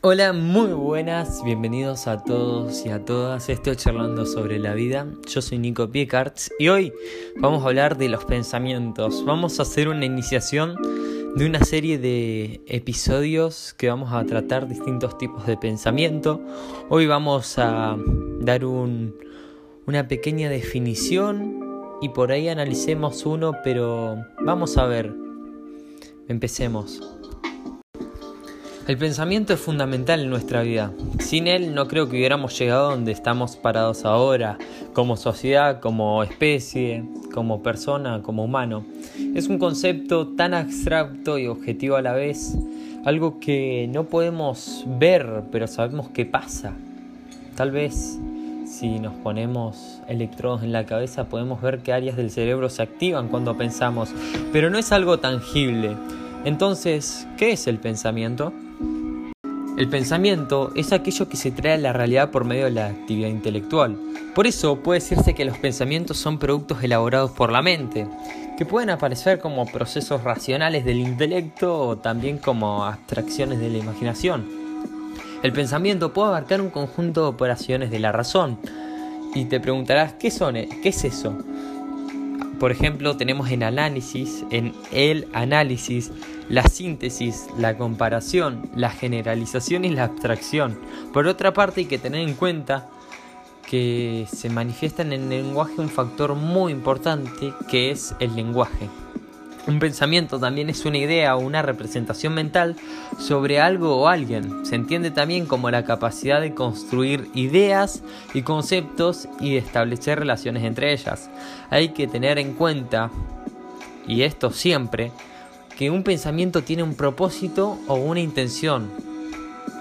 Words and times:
Hola, 0.00 0.32
muy 0.32 0.72
buenas, 0.74 1.42
bienvenidos 1.42 2.06
a 2.06 2.22
todos 2.22 2.86
y 2.86 2.88
a 2.88 3.04
todas. 3.04 3.48
Estoy 3.48 3.74
charlando 3.74 4.26
sobre 4.26 4.60
la 4.60 4.72
vida. 4.74 5.08
Yo 5.26 5.42
soy 5.42 5.58
Nico 5.58 5.90
Piecarts 5.90 6.52
y 6.60 6.68
hoy 6.68 6.92
vamos 7.40 7.64
a 7.64 7.66
hablar 7.66 7.98
de 7.98 8.08
los 8.08 8.24
pensamientos. 8.24 9.24
Vamos 9.24 9.58
a 9.58 9.62
hacer 9.62 9.88
una 9.88 10.04
iniciación 10.04 10.76
de 11.34 11.44
una 11.44 11.64
serie 11.64 11.98
de 11.98 12.60
episodios 12.68 13.74
que 13.76 13.88
vamos 13.88 14.12
a 14.12 14.24
tratar 14.24 14.68
distintos 14.68 15.18
tipos 15.18 15.44
de 15.48 15.56
pensamiento. 15.56 16.40
Hoy 16.88 17.08
vamos 17.08 17.58
a 17.58 17.96
dar 18.38 18.64
una 18.64 20.06
pequeña 20.06 20.48
definición 20.48 21.58
y 22.00 22.10
por 22.10 22.30
ahí 22.30 22.48
analicemos 22.48 23.26
uno, 23.26 23.50
pero 23.64 24.16
vamos 24.44 24.78
a 24.78 24.86
ver. 24.86 25.12
Empecemos. 26.28 27.17
El 28.88 28.96
pensamiento 28.96 29.52
es 29.52 29.60
fundamental 29.60 30.20
en 30.20 30.30
nuestra 30.30 30.62
vida. 30.62 30.92
Sin 31.18 31.46
él 31.46 31.74
no 31.74 31.88
creo 31.88 32.08
que 32.08 32.16
hubiéramos 32.16 32.58
llegado 32.58 32.92
donde 32.92 33.12
estamos 33.12 33.54
parados 33.54 34.06
ahora, 34.06 34.56
como 34.94 35.18
sociedad, 35.18 35.80
como 35.80 36.22
especie, 36.22 37.04
como 37.34 37.62
persona, 37.62 38.22
como 38.22 38.44
humano. 38.44 38.86
Es 39.34 39.48
un 39.48 39.58
concepto 39.58 40.28
tan 40.28 40.54
abstracto 40.54 41.36
y 41.38 41.48
objetivo 41.48 41.96
a 41.96 42.00
la 42.02 42.14
vez, 42.14 42.56
algo 43.04 43.40
que 43.40 43.90
no 43.92 44.04
podemos 44.04 44.86
ver, 44.86 45.42
pero 45.52 45.66
sabemos 45.66 46.08
que 46.08 46.24
pasa. 46.24 46.72
Tal 47.56 47.70
vez 47.70 48.18
si 48.64 48.98
nos 49.00 49.12
ponemos 49.16 50.00
electrodos 50.08 50.62
en 50.62 50.72
la 50.72 50.86
cabeza 50.86 51.28
podemos 51.28 51.60
ver 51.60 51.80
que 51.80 51.92
áreas 51.92 52.16
del 52.16 52.30
cerebro 52.30 52.70
se 52.70 52.80
activan 52.80 53.28
cuando 53.28 53.54
pensamos, 53.54 54.08
pero 54.50 54.70
no 54.70 54.78
es 54.78 54.92
algo 54.92 55.18
tangible. 55.18 55.94
Entonces, 56.46 57.28
¿qué 57.36 57.52
es 57.52 57.66
el 57.66 57.78
pensamiento? 57.80 58.54
El 59.78 59.86
pensamiento 59.86 60.72
es 60.74 60.92
aquello 60.92 61.28
que 61.28 61.36
se 61.36 61.52
trae 61.52 61.74
a 61.74 61.78
la 61.78 61.92
realidad 61.92 62.32
por 62.32 62.44
medio 62.44 62.64
de 62.64 62.72
la 62.72 62.86
actividad 62.88 63.28
intelectual. 63.28 63.96
Por 64.34 64.48
eso 64.48 64.80
puede 64.80 64.98
decirse 64.98 65.36
que 65.36 65.44
los 65.44 65.56
pensamientos 65.56 66.16
son 66.16 66.40
productos 66.40 66.82
elaborados 66.82 67.30
por 67.30 67.52
la 67.52 67.62
mente, 67.62 68.08
que 68.58 68.66
pueden 68.66 68.90
aparecer 68.90 69.38
como 69.38 69.66
procesos 69.66 70.24
racionales 70.24 70.84
del 70.84 70.98
intelecto 70.98 71.78
o 71.78 71.96
también 71.96 72.38
como 72.38 72.84
abstracciones 72.84 73.60
de 73.60 73.70
la 73.70 73.78
imaginación. 73.78 74.48
El 75.44 75.52
pensamiento 75.52 76.12
puede 76.12 76.30
abarcar 76.30 76.60
un 76.60 76.70
conjunto 76.70 77.22
de 77.22 77.28
operaciones 77.28 77.92
de 77.92 78.00
la 78.00 78.10
razón. 78.10 78.58
Y 79.36 79.44
te 79.44 79.60
preguntarás, 79.60 80.14
¿qué 80.14 80.32
son? 80.32 80.54
¿Qué 80.54 80.88
es 80.88 81.04
eso? 81.04 81.38
Por 82.58 82.72
ejemplo, 82.72 83.16
tenemos 83.16 83.50
en 83.50 83.62
análisis, 83.62 84.44
en 84.50 84.74
el 84.90 85.28
análisis, 85.32 86.10
la 86.48 86.64
síntesis, 86.64 87.46
la 87.56 87.78
comparación, 87.78 88.68
la 88.74 88.90
generalización 88.90 89.84
y 89.84 89.90
la 89.90 90.04
abstracción. 90.04 90.78
Por 91.12 91.28
otra 91.28 91.52
parte, 91.52 91.82
hay 91.82 91.86
que 91.86 91.98
tener 91.98 92.26
en 92.28 92.34
cuenta 92.34 92.88
que 93.68 94.26
se 94.32 94.48
manifiesta 94.48 95.02
en 95.02 95.12
el 95.12 95.28
lenguaje 95.28 95.74
un 95.78 95.88
factor 95.88 96.34
muy 96.34 96.72
importante 96.72 97.52
que 97.70 97.90
es 97.90 98.14
el 98.18 98.34
lenguaje. 98.34 98.88
Un 99.68 99.80
pensamiento 99.80 100.40
también 100.40 100.70
es 100.70 100.86
una 100.86 100.96
idea 100.96 101.36
o 101.36 101.40
una 101.40 101.60
representación 101.60 102.32
mental 102.32 102.74
sobre 103.18 103.60
algo 103.60 103.98
o 103.98 104.08
alguien. 104.08 104.64
Se 104.64 104.74
entiende 104.74 105.10
también 105.10 105.44
como 105.44 105.70
la 105.70 105.84
capacidad 105.84 106.40
de 106.40 106.54
construir 106.54 107.28
ideas 107.34 108.02
y 108.32 108.40
conceptos 108.40 109.28
y 109.40 109.58
establecer 109.58 110.20
relaciones 110.20 110.64
entre 110.64 110.94
ellas. 110.94 111.28
Hay 111.68 111.90
que 111.90 112.06
tener 112.06 112.38
en 112.38 112.54
cuenta, 112.54 113.10
y 114.06 114.22
esto 114.22 114.52
siempre, 114.52 115.12
que 115.76 115.90
un 115.90 116.02
pensamiento 116.02 116.62
tiene 116.62 116.82
un 116.82 116.94
propósito 116.94 117.78
o 117.88 117.96
una 117.96 118.20
intención. 118.20 118.90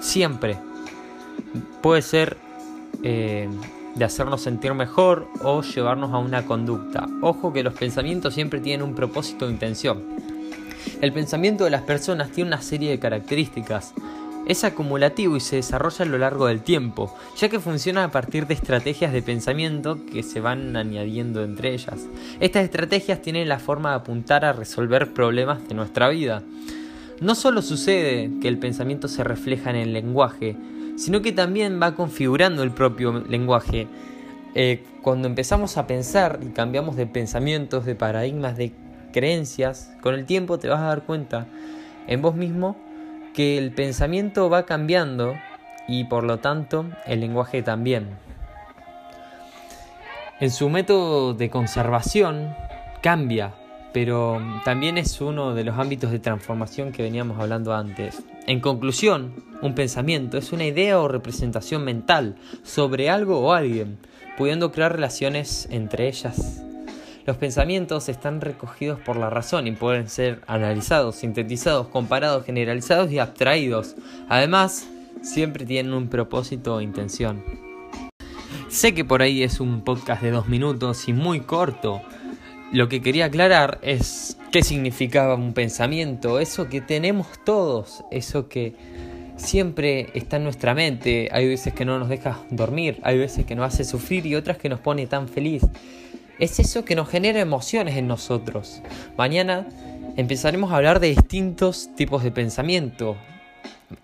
Siempre. 0.00 0.56
Puede 1.82 2.00
ser 2.00 2.38
eh, 3.02 3.50
de 3.94 4.04
hacernos 4.04 4.42
sentir 4.42 4.74
mejor 4.74 5.28
o 5.42 5.62
llevarnos 5.62 6.12
a 6.12 6.18
una 6.18 6.44
conducta. 6.44 7.06
Ojo 7.20 7.52
que 7.52 7.62
los 7.62 7.74
pensamientos 7.74 8.34
siempre 8.34 8.60
tienen 8.60 8.86
un 8.86 8.94
propósito 8.94 9.46
o 9.46 9.50
intención. 9.50 10.02
El 11.00 11.12
pensamiento 11.12 11.64
de 11.64 11.70
las 11.70 11.82
personas 11.82 12.30
tiene 12.30 12.48
una 12.48 12.62
serie 12.62 12.90
de 12.90 12.98
características. 12.98 13.94
Es 14.46 14.64
acumulativo 14.64 15.36
y 15.36 15.40
se 15.40 15.56
desarrolla 15.56 16.04
a 16.04 16.08
lo 16.08 16.18
largo 16.18 16.46
del 16.46 16.60
tiempo, 16.60 17.14
ya 17.36 17.48
que 17.48 17.60
funciona 17.60 18.04
a 18.04 18.10
partir 18.10 18.46
de 18.46 18.54
estrategias 18.54 19.12
de 19.12 19.22
pensamiento 19.22 19.98
que 20.12 20.22
se 20.22 20.40
van 20.40 20.76
añadiendo 20.76 21.42
entre 21.42 21.72
ellas. 21.72 22.06
Estas 22.40 22.64
estrategias 22.64 23.22
tienen 23.22 23.48
la 23.48 23.58
forma 23.58 23.90
de 23.90 23.96
apuntar 23.96 24.44
a 24.44 24.52
resolver 24.52 25.14
problemas 25.14 25.66
de 25.66 25.74
nuestra 25.74 26.08
vida. 26.10 26.42
No 27.20 27.34
solo 27.34 27.62
sucede 27.62 28.30
que 28.42 28.48
el 28.48 28.58
pensamiento 28.58 29.08
se 29.08 29.24
refleja 29.24 29.70
en 29.70 29.76
el 29.76 29.92
lenguaje, 29.94 30.56
sino 30.96 31.22
que 31.22 31.32
también 31.32 31.80
va 31.80 31.94
configurando 31.94 32.62
el 32.62 32.70
propio 32.70 33.24
lenguaje. 33.28 33.88
Eh, 34.54 34.84
cuando 35.02 35.28
empezamos 35.28 35.76
a 35.76 35.86
pensar 35.86 36.40
y 36.42 36.50
cambiamos 36.50 36.96
de 36.96 37.06
pensamientos, 37.06 37.84
de 37.84 37.94
paradigmas, 37.94 38.56
de 38.56 38.72
creencias, 39.12 39.92
con 40.00 40.14
el 40.14 40.26
tiempo 40.26 40.58
te 40.58 40.68
vas 40.68 40.80
a 40.80 40.86
dar 40.86 41.02
cuenta 41.02 41.46
en 42.06 42.22
vos 42.22 42.34
mismo 42.34 42.76
que 43.32 43.58
el 43.58 43.72
pensamiento 43.72 44.48
va 44.48 44.64
cambiando 44.64 45.34
y 45.88 46.04
por 46.04 46.24
lo 46.24 46.38
tanto 46.38 46.86
el 47.06 47.20
lenguaje 47.20 47.62
también. 47.62 48.08
En 50.40 50.50
su 50.50 50.68
método 50.68 51.34
de 51.34 51.50
conservación 51.50 52.54
cambia, 53.02 53.54
pero 53.92 54.40
también 54.64 54.98
es 54.98 55.20
uno 55.20 55.54
de 55.54 55.64
los 55.64 55.78
ámbitos 55.78 56.10
de 56.10 56.18
transformación 56.18 56.90
que 56.90 57.02
veníamos 57.02 57.38
hablando 57.38 57.72
antes. 57.74 58.22
En 58.46 58.60
conclusión, 58.60 59.32
un 59.64 59.74
pensamiento 59.74 60.36
es 60.36 60.52
una 60.52 60.66
idea 60.66 61.00
o 61.00 61.08
representación 61.08 61.84
mental 61.84 62.36
sobre 62.62 63.08
algo 63.08 63.40
o 63.40 63.52
alguien, 63.52 63.98
pudiendo 64.36 64.70
crear 64.70 64.92
relaciones 64.92 65.66
entre 65.70 66.06
ellas. 66.06 66.62
Los 67.24 67.38
pensamientos 67.38 68.10
están 68.10 68.42
recogidos 68.42 69.00
por 69.00 69.16
la 69.16 69.30
razón 69.30 69.66
y 69.66 69.72
pueden 69.72 70.08
ser 70.08 70.42
analizados, 70.46 71.16
sintetizados, 71.16 71.88
comparados, 71.88 72.44
generalizados 72.44 73.10
y 73.10 73.18
abstraídos. 73.18 73.96
Además, 74.28 74.86
siempre 75.22 75.64
tienen 75.64 75.94
un 75.94 76.08
propósito 76.08 76.74
o 76.74 76.80
intención. 76.82 77.42
Sé 78.68 78.92
que 78.92 79.06
por 79.06 79.22
ahí 79.22 79.42
es 79.42 79.60
un 79.60 79.82
podcast 79.82 80.22
de 80.22 80.30
dos 80.30 80.46
minutos 80.46 81.08
y 81.08 81.14
muy 81.14 81.40
corto. 81.40 82.02
Lo 82.70 82.90
que 82.90 83.00
quería 83.00 83.26
aclarar 83.26 83.78
es 83.80 84.36
qué 84.52 84.62
significaba 84.62 85.36
un 85.36 85.54
pensamiento, 85.54 86.38
eso 86.38 86.68
que 86.68 86.82
tenemos 86.82 87.28
todos, 87.44 88.04
eso 88.10 88.48
que 88.50 88.74
siempre 89.36 90.08
está 90.14 90.36
en 90.36 90.44
nuestra 90.44 90.74
mente. 90.74 91.28
Hay 91.32 91.48
veces 91.48 91.72
que 91.74 91.84
no 91.84 91.98
nos 91.98 92.08
deja 92.08 92.38
dormir, 92.50 92.98
hay 93.02 93.18
veces 93.18 93.44
que 93.46 93.54
nos 93.54 93.72
hace 93.72 93.84
sufrir 93.84 94.26
y 94.26 94.34
otras 94.34 94.58
que 94.58 94.68
nos 94.68 94.80
pone 94.80 95.06
tan 95.06 95.28
feliz. 95.28 95.62
Es 96.38 96.58
eso 96.58 96.84
que 96.84 96.96
nos 96.96 97.08
genera 97.08 97.40
emociones 97.40 97.96
en 97.96 98.08
nosotros. 98.08 98.82
Mañana 99.16 99.66
empezaremos 100.16 100.72
a 100.72 100.76
hablar 100.76 101.00
de 101.00 101.08
distintos 101.08 101.90
tipos 101.96 102.22
de 102.22 102.30
pensamiento. 102.30 103.16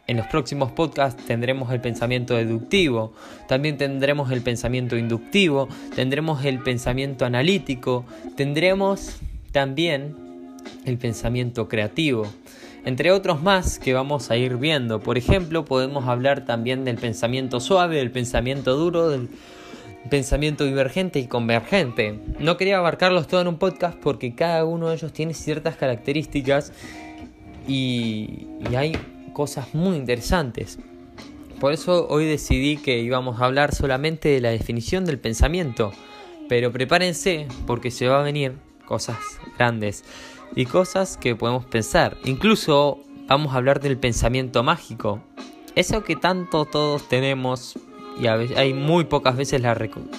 En 0.07 0.17
los 0.17 0.27
próximos 0.27 0.71
podcasts 0.71 1.25
tendremos 1.27 1.73
el 1.73 1.81
pensamiento 1.81 2.37
deductivo, 2.37 3.13
también 3.49 3.77
tendremos 3.79 4.31
el 4.31 4.43
pensamiento 4.43 4.97
inductivo, 4.97 5.69
tendremos 5.95 6.45
el 6.45 6.61
pensamiento 6.61 7.25
analítico, 7.25 8.05
tendremos 8.37 9.19
también 9.53 10.15
el 10.85 10.99
pensamiento 10.99 11.69
creativo, 11.69 12.27
entre 12.85 13.13
otros 13.13 13.43
más 13.43 13.79
que 13.79 13.95
vamos 13.95 14.31
a 14.31 14.37
ir 14.37 14.57
viendo. 14.57 15.01
Por 15.01 15.19
ejemplo, 15.19 15.65
podemos 15.65 16.09
hablar 16.09 16.45
también 16.45 16.85
del 16.85 16.97
pensamiento 16.97 17.61
suave, 17.61 17.97
del 17.97 18.11
pensamiento 18.11 18.77
duro, 18.77 19.09
del 19.09 19.29
pensamiento 20.09 20.65
divergente 20.65 21.19
y 21.19 21.27
convergente. 21.27 22.19
No 22.39 22.57
quería 22.57 22.79
abarcarlos 22.79 23.27
todos 23.27 23.43
en 23.43 23.49
un 23.49 23.59
podcast 23.59 23.99
porque 23.99 24.35
cada 24.35 24.65
uno 24.65 24.89
de 24.89 24.95
ellos 24.95 25.13
tiene 25.13 25.35
ciertas 25.35 25.77
características 25.77 26.73
y, 27.69 28.47
y 28.71 28.75
hay 28.75 28.97
cosas 29.33 29.75
muy 29.75 29.97
interesantes. 29.97 30.79
Por 31.61 31.75
eso 31.75 32.09
hoy 32.09 32.25
decidí 32.25 32.79
que 32.79 33.01
íbamos 33.01 33.41
a 33.41 33.45
hablar 33.45 33.75
solamente 33.75 34.31
de 34.31 34.41
la 34.41 34.49
definición 34.49 35.05
del 35.05 35.19
pensamiento. 35.19 35.93
Pero 36.49 36.73
prepárense 36.73 37.47
porque 37.67 37.91
se 37.91 38.09
va 38.09 38.21
a 38.21 38.23
venir 38.23 38.55
cosas 38.87 39.19
grandes 39.57 40.03
y 40.55 40.67
cosas 40.67 41.17
que 41.17 41.37
podemos 41.37 41.65
pensar. 41.65 42.17
Incluso 42.25 42.99
vamos 43.27 43.53
a 43.53 43.57
hablar 43.57 43.81
del 43.81 43.99
pensamiento 43.99 44.63
mágico. 44.63 45.21
Eso 45.75 46.03
que 46.03 46.17
tanto 46.17 46.65
todos 46.65 47.09
tenemos 47.09 47.79
y 48.21 48.27
hay 48.27 48.75
muy 48.75 49.05
pocas 49.05 49.37
veces 49.37 49.63
la, 49.63 49.77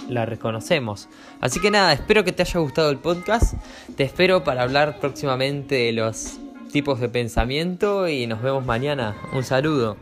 la 0.10 0.26
reconocemos. 0.26 1.08
Así 1.40 1.60
que 1.60 1.70
nada, 1.70 1.94
espero 1.94 2.24
que 2.24 2.32
te 2.32 2.42
haya 2.42 2.60
gustado 2.60 2.90
el 2.90 2.98
podcast. 2.98 3.54
Te 3.96 4.04
espero 4.04 4.44
para 4.44 4.64
hablar 4.64 5.00
próximamente 5.00 5.76
de 5.76 5.92
los 5.92 6.40
tipos 6.72 7.00
de 7.00 7.10
pensamiento 7.10 8.08
y 8.08 8.26
nos 8.26 8.42
vemos 8.42 8.66
mañana. 8.66 9.16
Un 9.34 9.44
saludo. 9.44 9.98